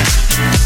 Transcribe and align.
dance. 0.00 0.59